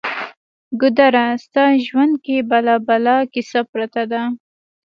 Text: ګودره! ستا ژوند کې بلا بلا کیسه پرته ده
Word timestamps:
ګودره! 0.79 1.25
ستا 1.43 1.63
ژوند 1.85 2.13
کې 2.25 2.35
بلا 2.49 2.75
بلا 2.87 3.17
کیسه 3.33 3.61
پرته 3.71 4.03
ده 4.11 4.21